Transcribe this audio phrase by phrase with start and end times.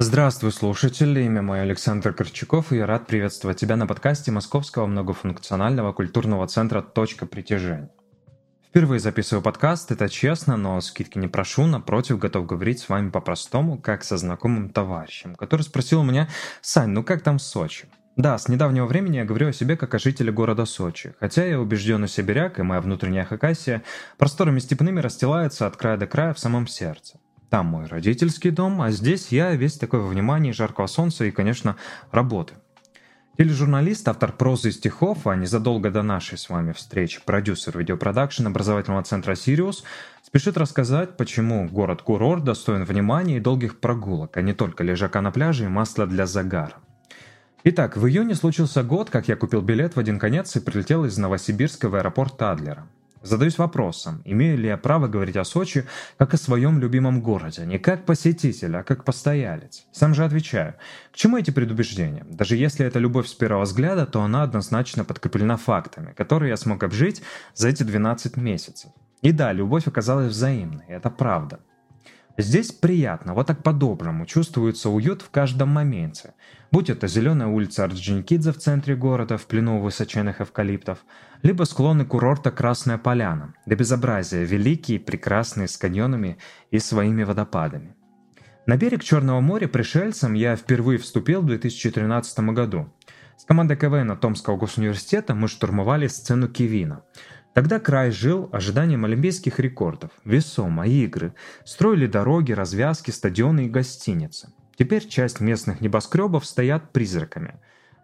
[0.00, 1.18] Здравствуй, слушатель.
[1.18, 6.82] Имя мое Александр Корчаков, и я рад приветствовать тебя на подкасте Московского многофункционального культурного центра
[6.82, 7.90] «Точка притяжения».
[8.68, 13.76] Впервые записываю подкаст, это честно, но скидки не прошу, напротив, готов говорить с вами по-простому,
[13.76, 16.28] как со знакомым товарищем, который спросил меня,
[16.60, 19.94] «Сань, ну как там в Сочи?» Да, с недавнего времени я говорю о себе как
[19.94, 21.14] о жителе города Сочи.
[21.18, 23.82] Хотя я убежденный сибиряк, и моя внутренняя хакасия
[24.16, 27.18] просторами степными расстилается от края до края в самом сердце.
[27.50, 31.76] Там мой родительский дом, а здесь я весь такой во внимании жаркого солнца и, конечно,
[32.10, 32.54] работы.
[33.38, 39.04] Тележурналист, автор прозы и стихов, а незадолго до нашей с вами встречи продюсер видеопродакшн образовательного
[39.04, 39.84] центра «Сириус»
[40.24, 45.66] спешит рассказать, почему город-курорт достоин внимания и долгих прогулок, а не только лежака на пляже
[45.66, 46.74] и масла для загара.
[47.62, 51.16] Итак, в июне случился год, как я купил билет в один конец и прилетел из
[51.16, 52.88] Новосибирска в аэропорт Адлера.
[53.28, 55.84] Задаюсь вопросом, имею ли я право говорить о Сочи
[56.16, 59.84] как о своем любимом городе, не как посетитель, а как постоялец.
[59.92, 60.76] Сам же отвечаю,
[61.12, 62.24] к чему эти предубеждения?
[62.30, 66.82] Даже если это любовь с первого взгляда, то она однозначно подкреплена фактами, которые я смог
[66.82, 67.22] обжить
[67.54, 68.90] за эти 12 месяцев.
[69.20, 71.60] И да, любовь оказалась взаимной, это правда.
[72.40, 76.34] Здесь приятно, вот так по-доброму, чувствуется уют в каждом моменте.
[76.70, 81.00] Будь это зеленая улица Орджоникидзе в центре города, в плену высоченных эвкалиптов,
[81.42, 86.38] либо склоны курорта Красная Поляна, до безобразия великие, прекрасные, с каньонами
[86.70, 87.96] и своими водопадами.
[88.66, 92.88] На берег Черного моря пришельцам я впервые вступил в 2013 году.
[93.36, 97.02] С командой КВН Томского госуниверситета мы штурмовали сцену Кивина–
[97.54, 104.52] Тогда край жил ожиданием олимпийских рекордов, весомо, игры, строили дороги, развязки, стадионы и гостиницы.
[104.78, 107.54] Теперь часть местных небоскребов стоят призраками.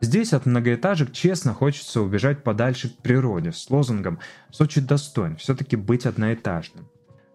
[0.00, 4.18] Здесь от многоэтажек честно хочется убежать подальше к природе с лозунгом
[4.50, 6.88] «Сочи достоин все-таки быть одноэтажным».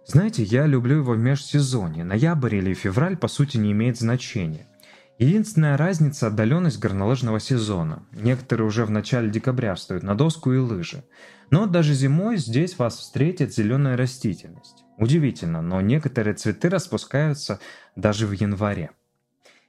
[0.06, 2.04] Знаете, я люблю его в межсезонье.
[2.04, 4.68] Ноябрь или февраль по сути не имеет значения.
[5.20, 8.04] Единственная разница– отдаленность горнолыжного сезона.
[8.14, 11.04] Некоторые уже в начале декабря встают на доску и лыжи.
[11.52, 14.86] Но даже зимой здесь вас встретит зеленая растительность.
[14.98, 17.60] Удивительно, но некоторые цветы распускаются
[17.98, 18.92] даже в январе.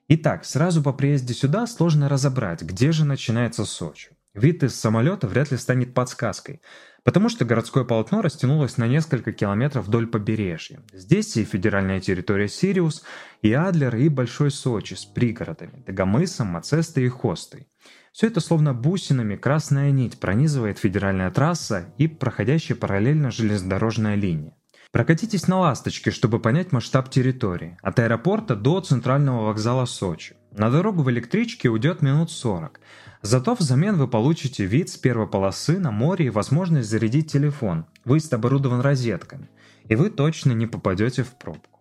[0.07, 4.11] Итак, сразу по приезде сюда сложно разобрать, где же начинается Сочи.
[4.35, 6.63] Вид из самолета вряд ли станет подсказкой,
[7.03, 10.81] потому что городское полотно растянулось на несколько километров вдоль побережья.
[10.93, 13.03] Здесь и федеральная территория Сириус,
[13.43, 17.67] и Адлер, и Большой Сочи с пригородами– Дагомысом, Мацестой и Хостой.
[18.13, 24.55] Все это словно бусинами красная нить пронизывает федеральная трасса и проходящая параллельно железнодорожная линия.
[24.93, 27.79] Прокатитесь на «Ласточке», чтобы понять масштаб территории.
[27.81, 30.37] От аэропорта до центрального вокзала Сочи.
[30.51, 32.81] На дорогу в электричке уйдет минут 40.
[33.23, 37.85] Зато взамен вы получите вид с первой полосы на море и возможность зарядить телефон.
[38.07, 39.51] Выезд оборудован розетками.
[39.85, 41.81] И вы точно не попадете в пробку.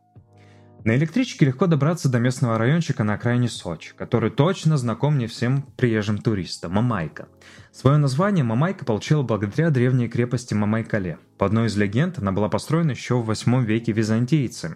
[0.84, 5.62] На электричке легко добраться до местного райончика на окраине Сочи, который точно знаком не всем
[5.78, 7.30] приезжим туристам– Мамайка.
[7.72, 11.20] Свое название Мамайка получила благодаря древней крепости Мамайкале.
[11.38, 14.76] По одной из легенд она была построена еще в 8 веке византийцами.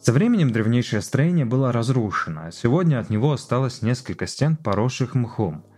[0.00, 5.64] Со временем древнейшее строение было разрушено, а сегодня от него осталось несколько стен, поросших мхом–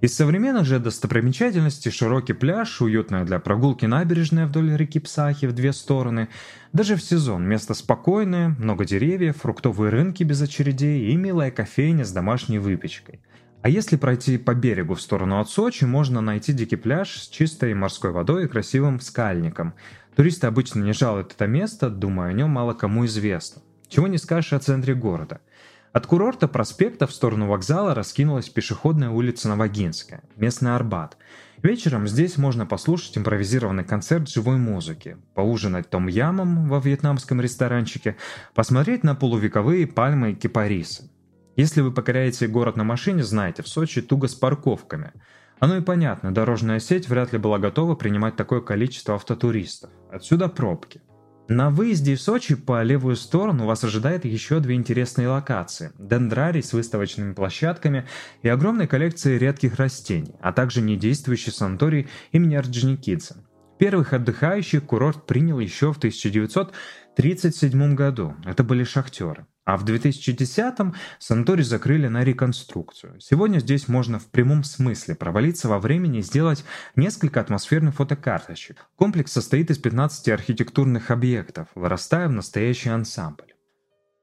[0.00, 5.74] из современных же достопримечательностей широкий пляж, уютная для прогулки набережная вдоль реки Псахи в две
[5.74, 6.30] стороны.
[6.72, 12.12] Даже в сезон место спокойное, много деревьев, фруктовые рынки без очередей и милая кофейня с
[12.12, 13.20] домашней выпечкой.
[13.60, 17.74] А если пройти по берегу в сторону от Сочи, можно найти дикий пляж с чистой
[17.74, 19.74] морской водой и красивым скальником.
[20.16, 23.60] Туристы обычно не жалуют это место, думаю, о нем мало кому известно.
[23.88, 25.40] Чего не скажешь о центре города–
[25.92, 31.16] от курорта проспекта в сторону вокзала раскинулась пешеходная улица Новогинская, местный Арбат.
[31.62, 38.16] Вечером здесь можно послушать импровизированный концерт живой музыки, поужинать том-ямом во вьетнамском ресторанчике,
[38.54, 41.10] посмотреть на полувековые пальмы и кипарисы.
[41.56, 45.12] Если вы покоряете город на машине, знаете, в Сочи туго с парковками.
[45.58, 49.90] Оно и понятно, дорожная сеть вряд ли была готова принимать такое количество автотуристов.
[50.10, 51.02] Отсюда пробки.
[51.50, 55.90] На выезде в Сочи по левую сторону вас ожидает еще две интересные локации.
[55.98, 58.06] Дендрарий с выставочными площадками
[58.42, 63.34] и огромной коллекцией редких растений, а также недействующий санаторий имени Орджоникидзе.
[63.80, 68.36] Первых отдыхающих курорт принял еще в 1937 году.
[68.44, 69.46] Это были шахтеры.
[69.64, 73.18] А в 2010-м санаторий закрыли на реконструкцию.
[73.20, 76.62] Сегодня здесь можно в прямом смысле провалиться во времени и сделать
[76.94, 78.84] несколько атмосферных фотокарточек.
[78.96, 83.54] Комплекс состоит из 15 архитектурных объектов, вырастая в настоящий ансамбль.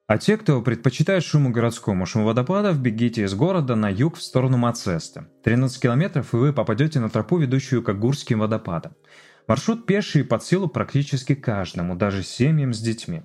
[0.06, 4.58] А те, кто предпочитает шуму городскому, шум водопадов, бегите из города на юг в сторону
[4.58, 5.28] Мацеста.
[5.44, 8.94] 13 километров, и вы попадете на тропу, ведущую к Агурским водопадам.
[9.48, 13.22] Маршрут пеший под силу практически каждому, даже семьям с детьми.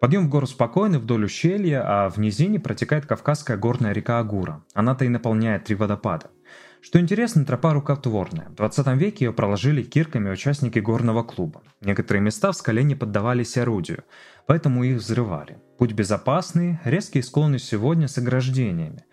[0.00, 4.64] Подъем в гору спокойный вдоль ущелья, а в низине протекает Кавказская горная река Агура.
[4.72, 6.30] Она-то и наполняет три водопада.
[6.80, 8.48] Что интересно, тропа рукотворная.
[8.48, 11.62] В 20 веке ее проложили кирками участники горного клуба.
[11.82, 14.04] Некоторые места в скале не поддавались орудию,
[14.46, 15.58] поэтому их взрывали.
[15.76, 19.04] Путь безопасный, резкие склоны сегодня с ограждениями.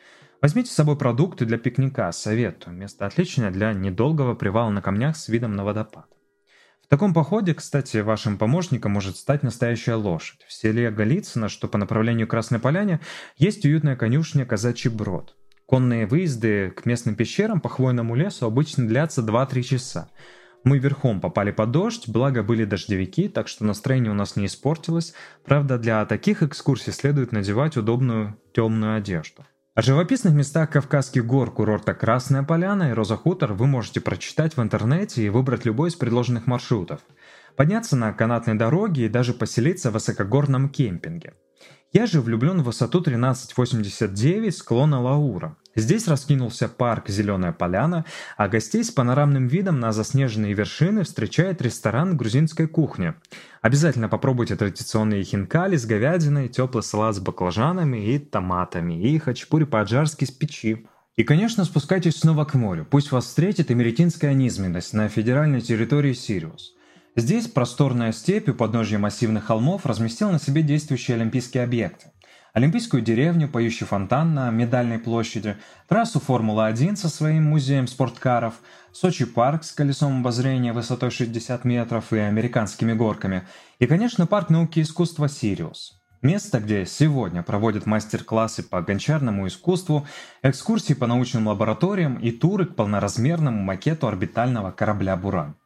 [0.41, 2.77] Возьмите с собой продукты для пикника, советую.
[2.77, 6.14] Место отличное для недолгого привала на камнях с видом на водопад.
[6.85, 10.45] В таком походе, кстати, вашим помощником может стать настоящая лошадь.
[10.47, 12.99] В селе Голицыно, что по направлению Красной Поляне,
[13.37, 15.35] есть уютная конюшня «Казачий брод».
[15.65, 20.09] Конные выезды к местным пещерам по хвойному лесу обычно длятся 2-3 часа.
[20.63, 25.15] Мы верхом попали под дождь, благо были дождевики, так что настроение у нас не испортилось.
[25.43, 29.43] Правда, для таких экскурсий следует надевать удобную темную одежду.
[29.75, 34.61] О живописных местах Кавказских гор курорта Красная Поляна и Роза Хутор вы можете прочитать в
[34.61, 37.01] интернете и выбрать любой из предложенных маршрутов.
[37.57, 41.33] Подняться на канатной дороге и даже поселиться в высокогорном кемпинге.
[41.91, 45.57] Я же влюблен в высоту 1389 склона Лаура.
[45.75, 48.05] Здесь раскинулся парк «Зеленая поляна»,
[48.37, 53.13] а гостей с панорамным видом на заснеженные вершины встречает ресторан грузинской кухни.
[53.61, 60.23] Обязательно попробуйте традиционные хинкали с говядиной, теплый салат с баклажанами и томатами, и хачапури по-аджарски
[60.23, 60.87] с печи.
[61.17, 62.87] И, конечно, спускайтесь снова к морю.
[62.89, 66.73] Пусть вас встретит эмеретинская низменность на федеральной территории Сириус.
[67.17, 72.11] Здесь просторная степь у подножья массивных холмов разместила на себе действующие олимпийские объекты.
[72.55, 75.57] Олимпийскую деревню, поющий фонтан на Медальной площади,
[75.89, 78.53] трассу Формулы-1 со своим музеем спорткаров,
[78.93, 83.45] Сочи парк с колесом обозрения высотой 60 метров и американскими горками,
[83.79, 86.01] и, конечно, парк науки и искусства «Сириус».
[86.21, 90.07] Место, где сегодня проводят мастер-классы по гончарному искусству,
[90.41, 95.57] экскурсии по научным лабораториям и туры к полноразмерному макету орбитального корабля «Буран».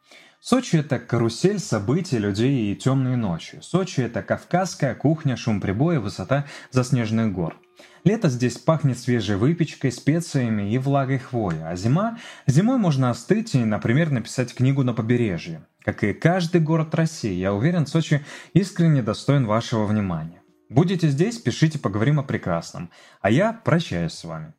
[0.42, 3.58] Сочи– это карусель событий, людей и темные ночи.
[3.60, 7.58] Сочи– это кавказская кухня, шум прибоя, высота заснеженных гор.
[8.04, 12.18] Лето здесь пахнет свежей выпечкой, специями и влагой хвои, а зима?
[12.46, 15.66] Зимой можно остыть и, например, написать книгу на побережье.
[15.82, 20.40] Как и каждый город России, я уверен, Сочи искренне достоин вашего внимания.
[20.70, 22.90] Будете здесь, пишите, поговорим о прекрасном.
[23.20, 24.54] А я прощаюсь с вами.